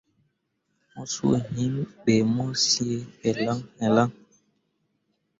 [0.91, 2.97] Mo zuu yim be mo cii
[3.29, 3.53] ella
[3.85, 4.03] ella.